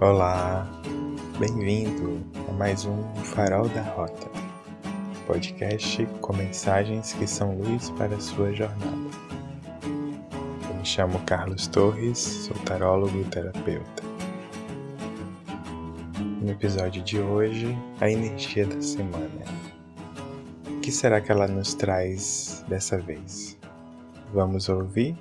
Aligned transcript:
Olá, 0.00 0.66
bem-vindo 1.38 2.24
a 2.48 2.52
mais 2.52 2.86
um 2.86 3.02
Farol 3.16 3.68
da 3.68 3.82
Rota, 3.82 4.30
podcast 5.26 6.06
com 6.22 6.34
mensagens 6.34 7.12
que 7.12 7.26
são 7.26 7.58
luz 7.58 7.90
para 7.90 8.16
a 8.16 8.20
sua 8.20 8.50
jornada. 8.50 9.10
Eu 10.70 10.74
me 10.74 10.86
chamo 10.86 11.20
Carlos 11.26 11.66
Torres, 11.66 12.16
sou 12.16 12.56
tarólogo 12.64 13.20
e 13.20 13.24
terapeuta. 13.24 14.02
No 16.40 16.50
episódio 16.50 17.02
de 17.02 17.18
hoje, 17.20 17.76
a 18.00 18.10
energia 18.10 18.64
da 18.64 18.80
semana. 18.80 19.44
O 20.66 20.80
que 20.80 20.90
será 20.90 21.20
que 21.20 21.30
ela 21.30 21.46
nos 21.46 21.74
traz 21.74 22.64
dessa 22.66 22.96
vez? 22.96 23.58
Vamos 24.32 24.70
ouvir? 24.70 25.14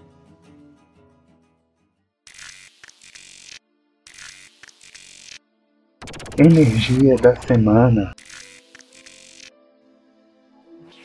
Energia 6.42 7.18
da 7.18 7.36
semana. 7.36 8.16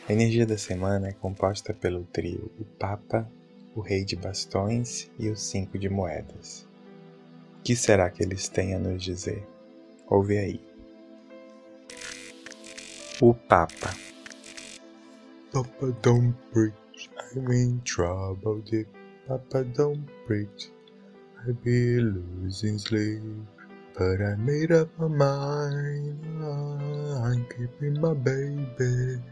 A 0.07 0.13
energia 0.13 0.45
da 0.45 0.57
semana 0.57 1.09
é 1.09 1.11
composta 1.11 1.73
pelo 1.73 2.05
trio 2.05 2.49
o 2.57 2.63
Papa, 2.63 3.29
o 3.75 3.81
Rei 3.81 4.05
de 4.05 4.15
Bastões 4.15 5.11
e 5.19 5.27
o 5.27 5.35
Cinco 5.35 5.77
de 5.77 5.89
Moedas. 5.89 6.65
O 7.59 7.63
que 7.63 7.75
será 7.75 8.09
que 8.09 8.23
eles 8.23 8.47
têm 8.47 8.75
a 8.75 8.79
nos 8.79 9.03
dizer? 9.03 9.45
Ouve 10.07 10.37
aí. 10.37 10.61
O 13.19 13.33
Papa. 13.33 13.93
Papa 15.51 15.91
don't 16.01 16.33
preach, 16.53 17.09
I'm 17.35 17.51
in 17.51 17.79
trouble 17.79 18.61
deep. 18.61 18.89
Papa 19.27 19.65
don't 19.65 20.09
preach, 20.25 20.71
I 21.45 21.51
be 21.51 21.99
losing 21.99 22.79
sleep. 22.79 23.21
But 23.97 24.19
I 24.19 24.35
made 24.35 24.73
up 24.73 24.89
my 24.99 25.07
mind. 25.07 26.43
I'm 26.43 27.47
keeping 27.47 27.95
my 28.01 28.13
baby. 28.13 29.23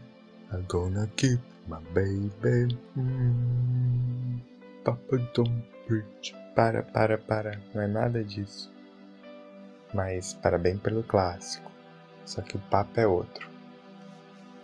I'm 0.50 0.64
gonna 0.66 1.06
keep 1.16 1.38
my 1.68 1.80
baby. 1.92 2.72
Mm. 2.96 4.40
Papa 4.82 5.18
don't 5.34 5.68
preach. 5.86 6.34
Para, 6.56 6.82
para, 6.82 7.18
para. 7.18 7.60
Não 7.74 7.82
é 7.82 7.86
nada 7.86 8.24
disso. 8.24 8.72
Mas 9.92 10.32
parabéns 10.32 10.80
pelo 10.80 11.02
clássico. 11.02 11.70
Só 12.24 12.40
que 12.40 12.56
o 12.56 12.60
Papa 12.70 13.02
é 13.02 13.06
outro. 13.06 13.46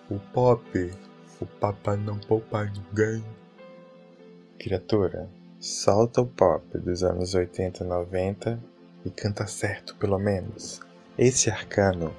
O 0.08 0.18
pop. 0.32 0.64
O 1.42 1.44
Papa 1.44 1.94
não 1.98 2.18
poupa 2.18 2.64
ninguém. 2.64 3.22
Criatura, 4.58 5.28
solta 5.58 6.22
o 6.22 6.26
pop 6.26 6.78
dos 6.78 7.02
anos 7.02 7.34
80 7.34 7.84
e 7.84 7.86
90 7.86 8.69
e 9.04 9.10
canta 9.10 9.46
certo, 9.46 9.96
pelo 9.96 10.18
menos. 10.18 10.80
Esse 11.16 11.50
arcano, 11.50 12.14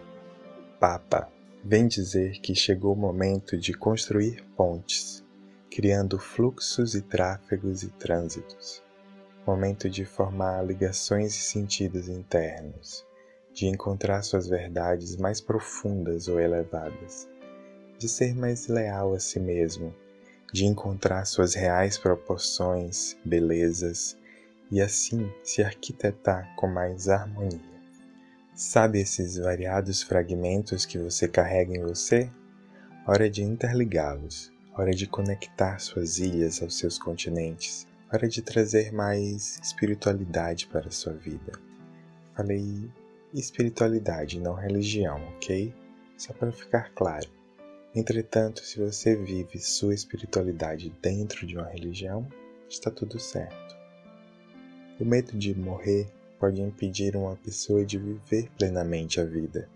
Papa, 0.80 1.28
vem 1.64 1.88
dizer 1.88 2.40
que 2.40 2.56
chegou 2.56 2.94
o 2.94 2.98
momento 2.98 3.58
de 3.58 3.74
construir 3.74 4.44
pontes, 4.56 5.24
criando 5.70 6.20
fluxos 6.20 6.96
e 6.96 7.02
tráfegos 7.02 7.84
e 7.84 7.90
trânsitos. 7.90 8.84
Momento 9.46 9.90
de 9.90 10.06
formar 10.06 10.66
ligações 10.66 11.36
e 11.36 11.42
sentidos 11.42 12.08
internos, 12.08 13.06
de 13.54 13.68
encontrar 13.68 14.22
suas 14.22 14.48
verdades 14.48 15.18
mais 15.18 15.42
profundas 15.42 16.28
ou 16.28 16.40
elevadas, 16.40 17.28
de 17.98 18.08
ser 18.08 18.36
mais 18.36 18.68
leal 18.68 19.14
a 19.14 19.20
si 19.20 19.40
mesmo, 19.40 19.94
de 20.54 20.66
encontrar 20.66 21.26
suas 21.26 21.54
reais 21.54 21.98
proporções, 21.98 23.18
belezas 23.24 24.18
e 24.72 24.82
assim 24.82 25.30
se 25.44 25.62
arquitetar 25.62 26.56
com 26.56 26.68
mais 26.68 27.10
harmonia. 27.10 27.59
Sabe 28.56 29.02
esses 29.02 29.38
variados 29.38 30.02
fragmentos 30.02 30.86
que 30.86 30.98
você 30.98 31.28
carrega 31.28 31.76
em 31.76 31.82
você? 31.82 32.30
Hora 33.06 33.30
de 33.30 33.44
interligá-los, 33.44 34.52
hora 34.74 34.92
de 34.92 35.08
conectar 35.08 35.80
suas 35.80 36.20
ilhas 36.20 36.62
aos 36.62 36.78
seus 36.78 36.98
continentes, 36.98 37.88
hora 38.12 38.28
de 38.28 38.42
trazer 38.42 38.94
mais 38.94 39.60
espiritualidade 39.62 40.68
para 40.68 40.88
a 40.88 40.92
sua 40.92 41.14
vida. 41.14 41.52
Falei 42.36 42.90
espiritualidade, 43.34 44.40
não 44.40 44.54
religião, 44.54 45.22
ok? 45.36 45.74
Só 46.18 46.34
para 46.34 46.52
ficar 46.52 46.92
claro. 46.94 47.30
Entretanto, 47.94 48.64
se 48.64 48.80
você 48.80 49.16
vive 49.16 49.60
sua 49.60 49.94
espiritualidade 49.94 50.94
dentro 51.02 51.46
de 51.46 51.58
uma 51.58 51.68
religião, 51.68 52.28
está 52.70 52.90
tudo 52.90 53.20
certo. 53.20 53.81
O 55.01 55.03
medo 55.03 55.35
de 55.35 55.57
morrer 55.57 56.06
pode 56.39 56.62
impedir 56.62 57.16
uma 57.16 57.35
pessoa 57.35 57.84
de 57.84 57.97
viver 57.97 58.51
plenamente 58.56 59.19
a 59.19 59.25
vida. 59.25 59.67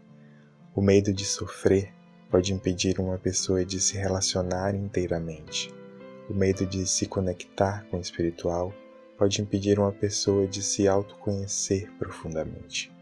O 0.76 0.84
medo 0.84 1.12
de 1.12 1.26
sofrer 1.26 1.92
pode 2.30 2.54
impedir 2.54 3.00
uma 3.00 3.18
pessoa 3.18 3.66
de 3.66 3.82
se 3.82 3.98
relacionar 3.98 4.76
inteiramente. 4.76 5.74
O 6.30 6.34
medo 6.36 6.64
de 6.64 6.86
se 6.86 7.08
conectar 7.08 7.88
com 7.90 7.98
o 7.98 8.02
espiritual 8.02 8.72
pode 9.18 9.42
impedir 9.42 9.80
uma 9.80 9.92
pessoa 9.92 10.46
de 10.46 10.62
se 10.62 10.88
autoconhecer 10.88 11.92
profundamente. 11.98 12.94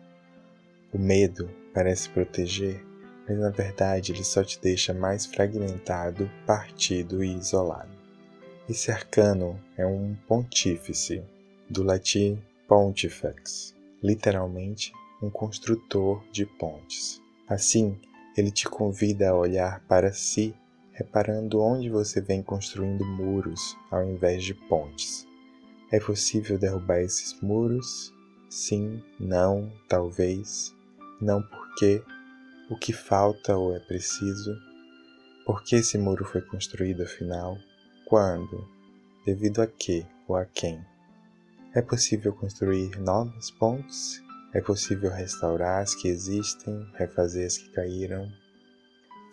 O 0.93 0.97
medo 0.97 1.49
parece 1.73 2.07
proteger, 2.07 2.81
mas 3.27 3.37
na 3.37 3.49
verdade 3.49 4.13
ele 4.13 4.23
só 4.23 4.45
te 4.45 4.61
deixa 4.61 4.93
mais 4.93 5.25
fragmentado, 5.25 6.31
partido 6.47 7.21
e 7.21 7.35
isolado. 7.35 7.91
Esse 8.69 8.91
arcano 8.91 9.59
é 9.75 9.85
um 9.85 10.15
pontífice, 10.25 11.21
do 11.73 11.81
latim 11.81 12.39
pontifex, 12.67 13.75
literalmente 14.01 14.93
um 15.23 15.29
construtor 15.29 16.23
de 16.31 16.45
pontes. 16.45 17.19
Assim, 17.49 17.99
ele 18.37 18.51
te 18.51 18.69
convida 18.69 19.29
a 19.29 19.35
olhar 19.35 19.79
para 19.87 20.13
si, 20.13 20.53
reparando 20.91 21.59
onde 21.61 21.89
você 21.89 22.21
vem 22.21 22.43
construindo 22.43 23.03
muros 23.03 23.75
ao 23.89 24.03
invés 24.07 24.43
de 24.43 24.53
pontes. 24.53 25.27
É 25.91 25.99
possível 25.99 26.59
derrubar 26.59 27.01
esses 27.01 27.41
muros? 27.41 28.13
Sim, 28.49 29.01
não, 29.19 29.71
talvez. 29.89 30.75
Não 31.19 31.41
porque 31.41 32.03
o 32.69 32.77
que 32.77 32.93
falta 32.93 33.57
ou 33.57 33.75
é 33.75 33.79
preciso? 33.79 34.55
Por 35.43 35.63
que 35.63 35.77
esse 35.77 35.97
muro 35.97 36.23
foi 36.23 36.41
construído 36.41 37.01
afinal? 37.01 37.57
Quando? 38.05 38.63
Devido 39.25 39.61
a 39.61 39.67
quê 39.67 40.05
ou 40.27 40.35
a 40.35 40.45
quem? 40.45 40.92
É 41.75 41.81
possível 41.81 42.31
construir 42.31 42.99
novas 42.99 43.49
pontes? 43.49 44.21
É 44.53 44.61
possível 44.61 45.09
restaurar 45.09 45.81
as 45.81 45.95
que 45.95 46.07
existem, 46.07 46.87
refazer 46.93 47.47
as 47.47 47.57
que 47.57 47.67
caíram? 47.71 48.31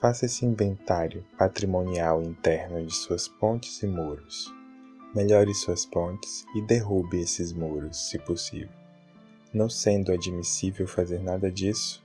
Faça 0.01 0.25
esse 0.25 0.47
inventário 0.47 1.23
patrimonial 1.37 2.23
interno 2.23 2.83
de 2.87 2.95
suas 2.95 3.29
pontes 3.29 3.83
e 3.83 3.87
muros. 3.87 4.51
Melhore 5.15 5.55
suas 5.55 5.85
pontes 5.85 6.47
e 6.57 6.63
derrube 6.63 7.21
esses 7.21 7.53
muros, 7.53 8.09
se 8.09 8.19
possível. 8.19 8.71
Não 9.53 9.69
sendo 9.69 10.11
admissível 10.11 10.87
fazer 10.87 11.21
nada 11.21 11.53
disso, 11.53 12.03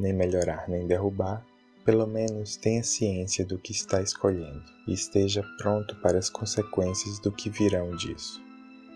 nem 0.00 0.14
melhorar 0.14 0.66
nem 0.66 0.86
derrubar, 0.86 1.44
pelo 1.84 2.06
menos 2.06 2.56
tenha 2.56 2.82
ciência 2.82 3.44
do 3.44 3.58
que 3.58 3.72
está 3.72 4.00
escolhendo 4.00 4.64
e 4.88 4.94
esteja 4.94 5.44
pronto 5.58 5.94
para 5.96 6.18
as 6.18 6.30
consequências 6.30 7.18
do 7.18 7.30
que 7.30 7.50
virão 7.50 7.94
disso. 7.94 8.43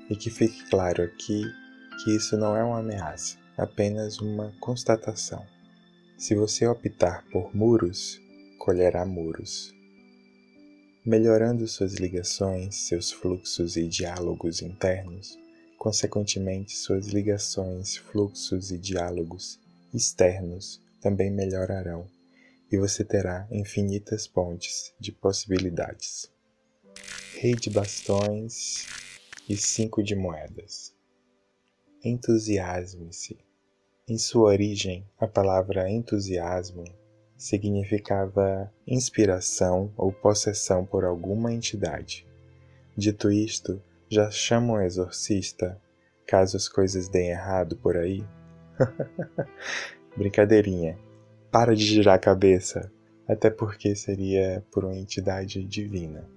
E 0.08 0.16
que 0.16 0.30
fique 0.30 0.68
claro 0.68 1.02
aqui 1.02 1.42
que 2.02 2.16
isso 2.16 2.36
não 2.36 2.56
é 2.56 2.64
uma 2.64 2.80
ameaça, 2.80 3.36
apenas 3.56 4.18
uma 4.18 4.52
constatação. 4.60 5.44
Se 6.16 6.34
você 6.34 6.66
optar 6.66 7.24
por 7.30 7.54
muros, 7.54 8.20
colherá 8.58 9.04
muros. 9.04 9.74
Melhorando 11.04 11.66
suas 11.66 11.94
ligações, 11.94 12.74
seus 12.88 13.10
fluxos 13.10 13.76
e 13.76 13.86
diálogos 13.86 14.62
internos, 14.62 15.38
consequentemente, 15.78 16.76
suas 16.76 17.08
ligações, 17.08 17.96
fluxos 17.96 18.70
e 18.70 18.78
diálogos 18.78 19.58
externos 19.94 20.80
também 21.00 21.30
melhorarão 21.30 22.06
e 22.70 22.76
você 22.76 23.04
terá 23.04 23.46
infinitas 23.50 24.26
pontes 24.26 24.92
de 25.00 25.12
possibilidades. 25.12 26.30
Rei 27.34 27.54
de 27.54 27.70
bastões, 27.70 28.86
e 29.48 29.56
cinco 29.56 30.02
de 30.02 30.14
moedas. 30.14 30.94
Entusiasme-se. 32.04 33.38
Em 34.06 34.18
sua 34.18 34.50
origem, 34.50 35.06
a 35.18 35.26
palavra 35.26 35.90
entusiasmo 35.90 36.84
significava 37.36 38.72
inspiração 38.86 39.92
ou 39.96 40.12
possessão 40.12 40.84
por 40.84 41.04
alguma 41.04 41.52
entidade. 41.52 42.26
Dito 42.96 43.30
isto, 43.30 43.82
já 44.10 44.30
chamam 44.30 44.82
exorcista 44.82 45.80
caso 46.26 46.58
as 46.58 46.68
coisas 46.68 47.08
deem 47.08 47.30
errado 47.30 47.76
por 47.76 47.96
aí? 47.96 48.22
Brincadeirinha. 50.14 50.98
Para 51.50 51.74
de 51.74 51.86
girar 51.86 52.16
a 52.16 52.18
cabeça, 52.18 52.92
até 53.26 53.48
porque 53.48 53.96
seria 53.96 54.62
por 54.70 54.84
uma 54.84 54.96
entidade 54.96 55.64
divina. 55.64 56.28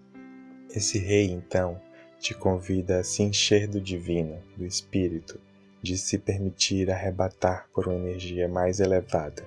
Esse 0.74 0.98
rei, 0.98 1.30
então, 1.30 1.82
te 2.22 2.36
convida 2.36 3.00
a 3.00 3.04
se 3.04 3.24
encher 3.24 3.68
do 3.68 3.82
divino, 3.82 4.38
do 4.56 4.64
espírito, 4.64 5.42
de 5.82 5.98
se 5.98 6.20
permitir 6.20 6.92
arrebatar 6.92 7.68
por 7.74 7.88
uma 7.88 7.96
energia 7.96 8.48
mais 8.48 8.80
elevada. 8.80 9.44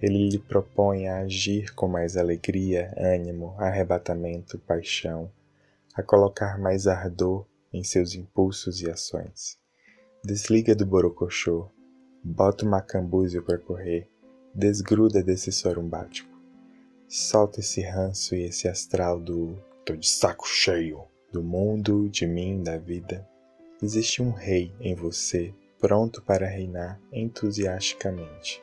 Ele 0.00 0.28
lhe 0.28 0.38
propõe 0.38 1.08
a 1.08 1.18
agir 1.22 1.74
com 1.74 1.88
mais 1.88 2.16
alegria, 2.16 2.94
ânimo, 2.96 3.56
arrebatamento, 3.58 4.60
paixão, 4.60 5.28
a 5.92 6.04
colocar 6.04 6.56
mais 6.56 6.86
ardor 6.86 7.44
em 7.72 7.82
seus 7.82 8.14
impulsos 8.14 8.80
e 8.80 8.88
ações. 8.88 9.58
Desliga 10.24 10.72
do 10.72 10.86
borocochô, 10.86 11.68
bota 12.22 12.64
o 12.64 12.68
macambúzio 12.68 13.42
para 13.42 13.58
correr, 13.58 14.08
desgruda 14.54 15.20
desse 15.20 15.50
sorumbático. 15.50 16.32
Solta 17.08 17.58
esse 17.58 17.82
ranço 17.82 18.36
e 18.36 18.44
esse 18.44 18.68
astral 18.68 19.18
do 19.18 19.60
tô 19.84 19.96
de 19.96 20.08
saco 20.08 20.46
cheio 20.46 21.04
do 21.34 21.42
mundo, 21.42 22.08
de 22.08 22.28
mim, 22.28 22.62
da 22.62 22.78
vida. 22.78 23.28
Existe 23.82 24.22
um 24.22 24.30
rei 24.30 24.72
em 24.78 24.94
você, 24.94 25.52
pronto 25.80 26.22
para 26.22 26.46
reinar 26.46 27.00
entusiasticamente. 27.12 28.62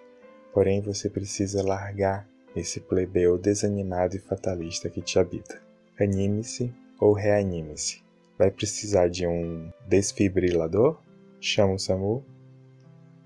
Porém, 0.53 0.79
você 0.79 1.09
precisa 1.09 1.61
largar 1.61 2.25
esse 2.55 2.79
plebeu 2.79 3.37
desanimado 3.37 4.15
e 4.15 4.19
fatalista 4.19 4.89
que 4.89 5.01
te 5.01 5.19
habita. 5.19 5.61
Anime-se 5.99 6.73
ou 6.97 7.11
reanime-se. 7.11 8.01
Vai 8.37 8.49
precisar 8.49 9.09
de 9.09 9.27
um 9.27 9.69
desfibrilador? 9.85 10.97
Chama 11.41 11.73
o 11.73 11.79
SAMU? 11.79 12.23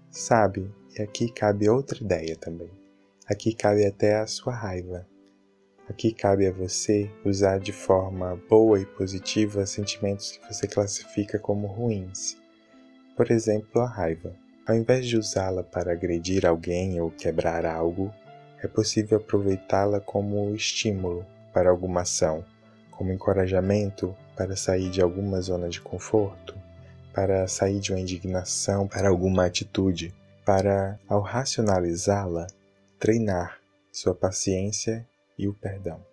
Sabe, 0.09 0.73
e 0.97 1.03
aqui 1.03 1.31
cabe 1.31 1.69
outra 1.69 2.03
ideia 2.03 2.35
também. 2.35 2.71
Aqui 3.27 3.53
cabe 3.53 3.85
até 3.85 4.15
a 4.15 4.25
sua 4.25 4.55
raiva. 4.55 5.07
Aqui 5.87 6.11
cabe 6.11 6.47
a 6.47 6.51
você 6.51 7.11
usar 7.23 7.59
de 7.59 7.71
forma 7.71 8.39
boa 8.49 8.79
e 8.79 8.85
positiva 8.85 9.67
sentimentos 9.67 10.31
que 10.31 10.51
você 10.51 10.67
classifica 10.67 11.37
como 11.37 11.67
ruins. 11.67 12.35
Por 13.15 13.29
exemplo, 13.29 13.81
a 13.81 13.87
raiva. 13.87 14.33
Ao 14.67 14.75
invés 14.75 15.05
de 15.05 15.15
usá-la 15.15 15.61
para 15.61 15.91
agredir 15.91 16.43
alguém 16.43 16.99
ou 16.99 17.11
quebrar 17.11 17.67
algo, 17.67 18.11
é 18.63 18.67
possível 18.67 19.19
aproveitá-la 19.19 19.99
como 19.99 20.55
estímulo 20.55 21.23
para 21.53 21.69
alguma 21.69 22.01
ação, 22.01 22.43
como 22.89 23.13
encorajamento 23.13 24.15
para 24.35 24.55
sair 24.55 24.89
de 24.89 25.03
alguma 25.03 25.39
zona 25.39 25.69
de 25.69 25.79
conforto, 25.79 26.55
para 27.13 27.47
sair 27.47 27.79
de 27.79 27.91
uma 27.93 27.99
indignação 27.99 28.87
para 28.87 29.07
alguma 29.07 29.45
atitude, 29.45 30.11
para, 30.43 30.99
ao 31.07 31.21
racionalizá-la, 31.21 32.47
treinar 32.99 33.59
sua 33.91 34.15
paciência 34.15 35.07
e 35.37 35.47
o 35.47 35.53
perdão. 35.53 36.03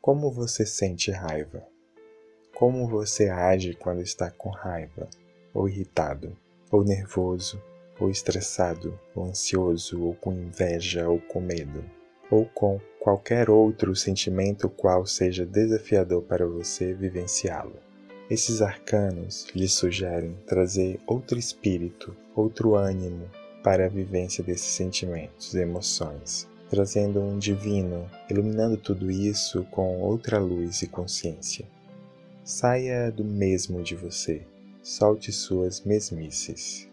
Como 0.00 0.30
você 0.30 0.64
sente 0.64 1.10
raiva? 1.10 1.62
Como 2.54 2.88
você 2.88 3.28
age 3.28 3.74
quando 3.74 4.00
está 4.00 4.30
com 4.30 4.50
raiva, 4.50 5.08
ou 5.54 5.68
irritado, 5.68 6.36
ou 6.70 6.84
nervoso, 6.84 7.62
ou 8.00 8.10
estressado, 8.10 8.98
ou 9.14 9.24
ansioso, 9.24 10.02
ou 10.02 10.14
com 10.14 10.32
inveja, 10.32 11.08
ou 11.08 11.20
com 11.20 11.40
medo, 11.40 11.84
ou 12.30 12.46
com 12.46 12.80
qualquer 13.00 13.48
outro 13.50 13.94
sentimento 13.94 14.68
qual 14.68 15.06
seja 15.06 15.46
desafiador 15.46 16.22
para 16.22 16.46
você 16.46 16.92
vivenciá-lo? 16.92 17.76
Esses 18.30 18.60
arcanos 18.60 19.46
lhe 19.54 19.66
sugerem 19.66 20.36
trazer 20.46 21.00
outro 21.06 21.38
espírito, 21.38 22.14
outro 22.36 22.74
ânimo 22.74 23.28
para 23.62 23.86
a 23.86 23.88
vivência 23.88 24.44
desses 24.44 24.72
sentimentos 24.72 25.54
e 25.54 25.60
emoções, 25.60 26.46
trazendo 26.68 27.20
um 27.20 27.38
divino, 27.38 28.08
iluminando 28.28 28.76
tudo 28.76 29.10
isso 29.10 29.64
com 29.70 30.00
outra 30.00 30.38
luz 30.38 30.82
e 30.82 30.86
consciência. 30.86 31.66
Saia 32.44 33.10
do 33.10 33.24
mesmo 33.24 33.82
de 33.82 33.94
você, 33.94 34.42
solte 34.82 35.32
suas 35.32 35.82
mesmices. 35.82 36.88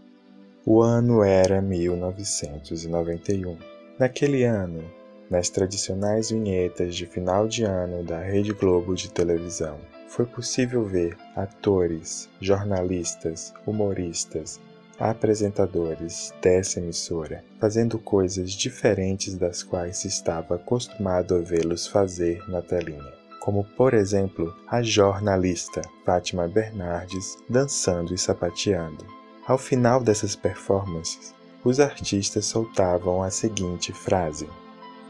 O 0.66 0.82
ano 0.82 1.24
era 1.24 1.62
1991. 1.62 3.58
Naquele 4.00 4.44
ano, 4.44 4.84
nas 5.30 5.50
tradicionais 5.50 6.30
vinhetas 6.30 6.96
de 6.96 7.06
final 7.06 7.48
de 7.48 7.64
ano 7.64 8.04
da 8.04 8.20
Rede 8.20 8.52
Globo 8.54 8.96
de 8.96 9.10
televisão, 9.12 9.78
foi 10.08 10.26
possível 10.26 10.86
ver 10.86 11.18
atores, 11.36 12.30
jornalistas, 12.40 13.54
humoristas, 13.66 14.60
apresentadores 15.00 16.34
dessa 16.42 16.80
emissora 16.80 17.44
fazendo 17.60 17.98
coisas 17.98 18.52
diferentes 18.52 19.36
das 19.36 19.64
quais 19.64 20.06
estava 20.06 20.56
acostumado 20.56 21.36
a 21.36 21.40
vê-los 21.40 21.88
fazer 21.88 22.42
na 22.48 22.62
telinha. 22.62 23.14
Como, 23.40 23.64
por 23.64 23.94
exemplo, 23.94 24.56
a 24.68 24.82
jornalista 24.82 25.82
Fátima 26.06 26.48
Bernardes 26.48 27.38
dançando 27.50 28.14
e 28.14 28.18
sapateando. 28.18 29.06
Ao 29.48 29.58
final 29.58 30.02
dessas 30.02 30.36
performances, 30.36 31.34
os 31.64 31.80
artistas 31.80 32.46
soltavam 32.46 33.22
a 33.22 33.30
seguinte 33.30 33.92
frase: 33.94 34.48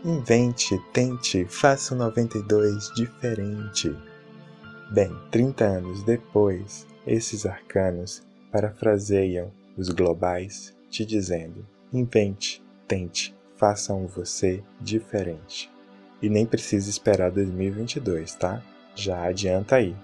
Invente, 0.03 0.77
tente, 0.91 1.45
faça 1.45 1.93
o 1.93 1.97
92 1.97 2.91
diferente. 2.95 3.95
Bem, 4.91 5.11
30 5.31 5.65
anos 5.65 6.03
depois, 6.03 6.85
esses 7.07 7.45
arcanos 7.45 8.23
parafraseiam 8.51 9.51
os 9.77 9.89
globais 9.89 10.75
te 10.89 11.05
dizendo: 11.05 11.65
invente, 11.91 12.63
tente, 12.87 13.35
faça 13.55 13.93
um 13.93 14.07
você 14.07 14.63
diferente. 14.79 15.71
E 16.21 16.29
nem 16.29 16.45
precisa 16.45 16.89
esperar 16.89 17.31
2022, 17.31 18.35
tá? 18.35 18.63
Já 18.95 19.23
adianta 19.23 19.75
aí. 19.75 19.95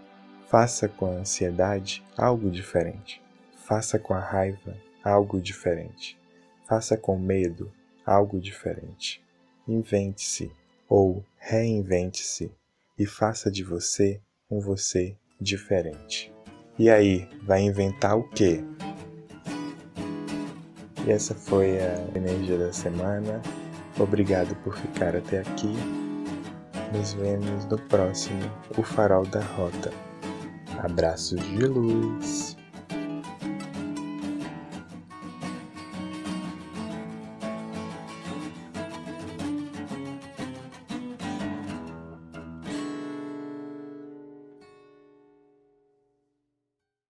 Faça 0.48 0.88
com 0.88 1.06
a 1.06 1.16
ansiedade 1.16 2.04
algo 2.18 2.52
diferente. 2.52 3.22
Faça 3.56 3.98
com 3.98 4.14
a 4.14 4.20
raiva 4.20 4.76
algo 5.04 5.40
diferente. 5.40 6.20
Faça 6.68 6.98
com 6.98 7.18
medo 7.18 7.72
algo 8.06 8.40
diferente. 8.40 9.24
Invente-se 9.68 10.52
ou 10.90 11.24
reinvente-se 11.38 12.52
e 13.00 13.06
faça 13.06 13.50
de 13.50 13.64
você 13.64 14.22
um 14.50 14.60
você 14.60 15.16
diferente. 15.40 16.32
E 16.78 16.90
aí, 16.90 17.28
vai 17.44 17.62
inventar 17.62 18.18
o 18.18 18.28
quê? 18.30 18.64
E 21.06 21.12
essa 21.12 21.34
foi 21.34 21.80
a 21.80 22.08
energia 22.16 22.58
da 22.58 22.72
semana. 22.72 23.42
Obrigado 24.00 24.56
por 24.64 24.78
ficar 24.78 25.16
até 25.16 25.40
aqui. 25.40 25.74
Nos 26.94 27.14
vemos 27.14 27.66
no 27.66 27.78
próximo 27.78 28.42
O 28.78 28.84
Farol 28.84 29.26
da 29.26 29.42
Rota. 29.42 29.92
Abraços 30.84 31.42
de 31.42 31.66
luz. 31.66 32.61